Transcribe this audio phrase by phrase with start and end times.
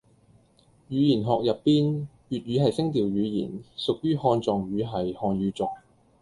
[0.89, 5.67] 語言學入邊，粵語係聲調語言，屬於漢藏語系漢語族